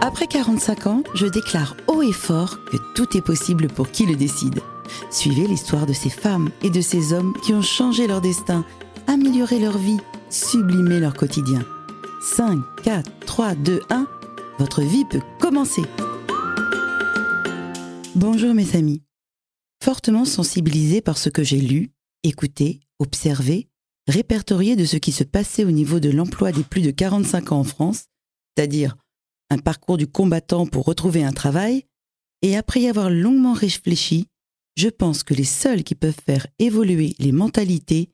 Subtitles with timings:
[0.00, 4.16] Après 45 ans, je déclare haut et fort que tout est possible pour qui le
[4.16, 4.60] décide.
[5.10, 8.64] Suivez l'histoire de ces femmes et de ces hommes qui ont changé leur destin,
[9.06, 9.98] amélioré leur vie,
[10.30, 11.64] sublimé leur quotidien.
[12.20, 14.06] 5, 4, 3, 2, 1,
[14.58, 15.82] votre vie peut commencer.
[18.14, 19.02] Bonjour mes amis.
[19.82, 21.90] Fortement sensibilisé par ce que j'ai lu,
[22.22, 23.68] écouté, observé,
[24.08, 27.60] répertorié de ce qui se passait au niveau de l'emploi des plus de 45 ans
[27.60, 28.06] en France,
[28.56, 28.96] c'est-à-dire
[29.50, 31.84] un parcours du combattant pour retrouver un travail,
[32.42, 34.26] et après y avoir longuement réfléchi,
[34.76, 38.10] je pense que les seuls qui peuvent faire évoluer les mentalités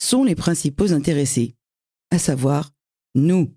[0.00, 1.54] sont les principaux intéressés,
[2.10, 2.72] à savoir
[3.14, 3.52] nous.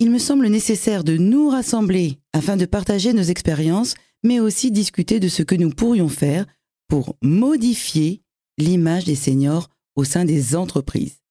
[0.00, 5.20] Il me semble nécessaire de nous rassembler afin de partager nos expériences, mais aussi discuter
[5.20, 6.46] de ce que nous pourrions faire
[6.88, 8.22] pour modifier
[8.58, 11.22] l'image des seniors au sein des entreprises,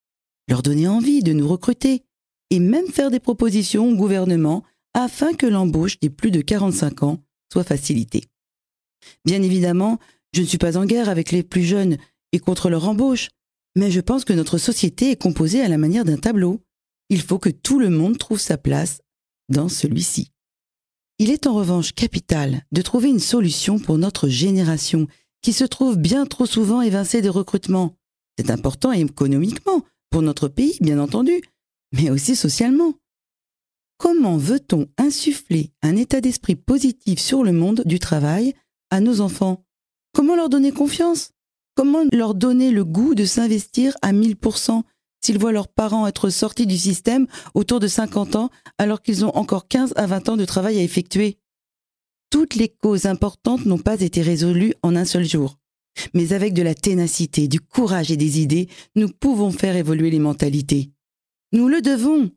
[0.48, 2.04] leur donner envie de nous recruter
[2.50, 7.24] et même faire des propositions au gouvernement afin que l'embauche des plus de 45 ans
[7.52, 8.24] soit facilitée.
[9.26, 10.00] Bien évidemment,
[10.34, 11.98] je ne suis pas en guerre avec les plus jeunes
[12.32, 13.30] et contre leur embauche,
[13.76, 16.62] mais je pense que notre société est composée à la manière d'un tableau.
[17.10, 19.02] Il faut que tout le monde trouve sa place
[19.50, 20.32] dans celui-ci.
[21.20, 25.08] Il est en revanche capital de trouver une solution pour notre génération
[25.42, 27.96] qui se trouve bien trop souvent évincée des recrutements.
[28.38, 31.42] C'est important économiquement, pour notre pays bien entendu,
[31.92, 32.94] mais aussi socialement.
[33.98, 38.54] Comment veut-on insuffler un état d'esprit positif sur le monde du travail
[38.90, 39.64] à nos enfants?
[40.14, 41.32] Comment leur donner confiance?
[41.76, 44.84] Comment leur donner le goût de s'investir à 1000%
[45.24, 49.36] s'ils voient leurs parents être sortis du système autour de 50 ans alors qu'ils ont
[49.36, 51.40] encore 15 à 20 ans de travail à effectuer?
[52.30, 55.60] Toutes les causes importantes n'ont pas été résolues en un seul jour.
[56.14, 60.20] Mais avec de la ténacité, du courage et des idées, nous pouvons faire évoluer les
[60.20, 60.92] mentalités.
[61.52, 62.32] Nous le devons.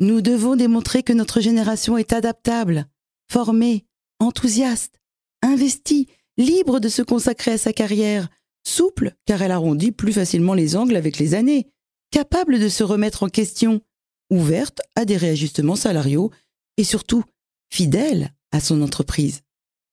[0.00, 2.86] Nous devons démontrer que notre génération est adaptable,
[3.30, 3.84] formée,
[4.18, 4.98] enthousiaste,
[5.42, 8.28] investie, libre de se consacrer à sa carrière,
[8.66, 11.68] souple car elle arrondit plus facilement les angles avec les années,
[12.10, 13.82] capable de se remettre en question,
[14.30, 16.30] ouverte à des réajustements salariaux
[16.78, 17.22] et surtout
[17.70, 19.42] fidèle à son entreprise.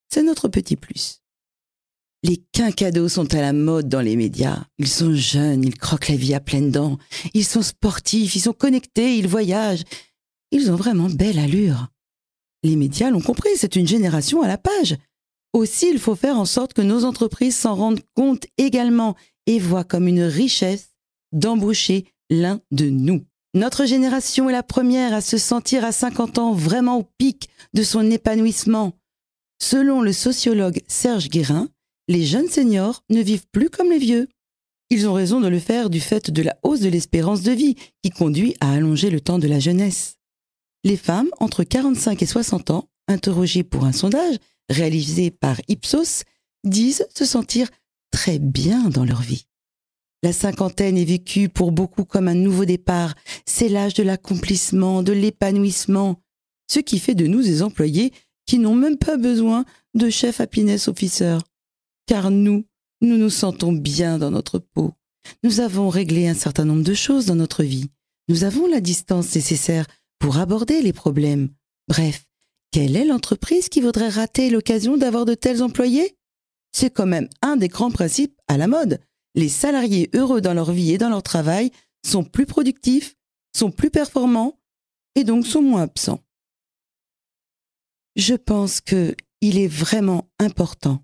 [0.09, 1.21] C'est notre petit plus.
[2.27, 4.65] Les quincados sont à la mode dans les médias.
[4.79, 6.97] Ils sont jeunes, ils croquent la vie à pleines dents.
[7.33, 9.85] Ils sont sportifs, ils sont connectés, ils voyagent.
[10.51, 11.87] Ils ont vraiment belle allure.
[12.63, 14.97] Les médias l'ont compris, c'est une génération à la page.
[15.53, 19.15] Aussi, il faut faire en sorte que nos entreprises s'en rendent compte également
[19.45, 20.89] et voient comme une richesse
[21.31, 23.23] d'embaucher l'un de nous.
[23.53, 27.83] Notre génération est la première à se sentir à 50 ans vraiment au pic de
[27.83, 28.91] son épanouissement.
[29.61, 31.69] Selon le sociologue Serge Guérin,
[32.07, 34.27] les jeunes seniors ne vivent plus comme les vieux.
[34.89, 37.75] Ils ont raison de le faire du fait de la hausse de l'espérance de vie
[38.01, 40.15] qui conduit à allonger le temps de la jeunesse.
[40.83, 44.37] Les femmes entre 45 et 60 ans, interrogées pour un sondage,
[44.69, 46.23] réalisés par Ipsos,
[46.63, 47.67] disent se sentir
[48.11, 49.45] très bien dans leur vie.
[50.23, 53.13] La cinquantaine est vécue pour beaucoup comme un nouveau départ,
[53.45, 56.21] c'est l'âge de l'accomplissement, de l'épanouissement,
[56.67, 58.13] ce qui fait de nous des employés
[58.45, 61.37] qui n'ont même pas besoin de chef happiness officer.
[62.07, 62.65] Car nous,
[63.01, 64.93] nous nous sentons bien dans notre peau.
[65.43, 67.89] Nous avons réglé un certain nombre de choses dans notre vie.
[68.29, 69.85] Nous avons la distance nécessaire
[70.17, 71.49] pour aborder les problèmes.
[71.89, 72.25] Bref,
[72.71, 76.17] quelle est l'entreprise qui voudrait rater l'occasion d'avoir de tels employés?
[76.71, 78.99] C'est quand même un des grands principes à la mode.
[79.35, 81.71] Les salariés heureux dans leur vie et dans leur travail
[82.05, 83.15] sont plus productifs,
[83.55, 84.59] sont plus performants
[85.15, 86.23] et donc sont moins absents.
[88.15, 91.03] Je pense que il est vraiment important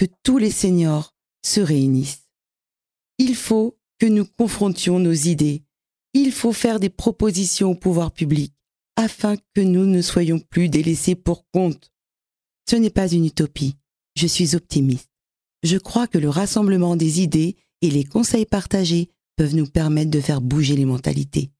[0.00, 2.26] que tous les seniors se réunissent.
[3.18, 5.62] Il faut que nous confrontions nos idées.
[6.14, 8.54] Il faut faire des propositions au pouvoir public
[8.96, 11.92] afin que nous ne soyons plus délaissés pour compte.
[12.66, 13.76] Ce n'est pas une utopie,
[14.16, 15.10] je suis optimiste.
[15.64, 20.20] Je crois que le rassemblement des idées et les conseils partagés peuvent nous permettre de
[20.22, 21.50] faire bouger les mentalités.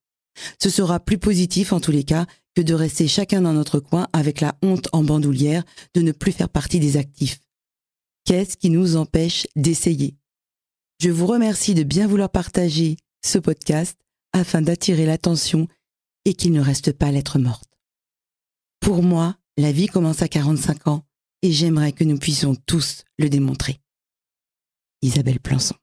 [0.59, 2.25] Ce sera plus positif en tous les cas
[2.57, 6.33] que de rester chacun dans notre coin avec la honte en bandoulière de ne plus
[6.33, 7.39] faire partie des actifs.
[8.31, 10.17] Qu'est-ce qui nous empêche d'essayer
[11.01, 12.97] Je vous remercie de bien vouloir partager
[13.27, 13.99] ce podcast
[14.33, 15.67] afin d'attirer l'attention
[16.25, 17.69] et qu'il ne reste pas lettre morte.
[18.79, 21.05] Pour moi, la vie commence à 45 ans
[21.43, 23.81] et j'aimerais que nous puissions tous le démontrer.
[25.03, 25.80] Isabelle Plançon.